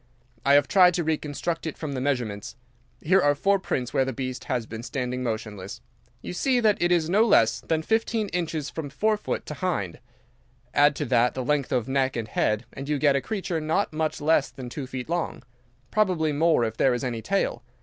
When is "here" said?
3.01-3.21